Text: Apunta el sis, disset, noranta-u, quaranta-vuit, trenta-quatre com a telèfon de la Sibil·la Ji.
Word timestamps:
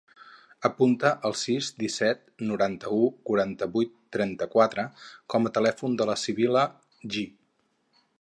Apunta 0.67 1.09
el 1.27 1.35
sis, 1.41 1.67
disset, 1.83 2.23
noranta-u, 2.51 3.01
quaranta-vuit, 3.31 3.93
trenta-quatre 4.17 4.87
com 5.35 5.47
a 5.47 5.53
telèfon 5.59 5.99
de 6.01 6.09
la 6.13 6.17
Sibil·la 6.23 6.65
Ji. 7.17 7.27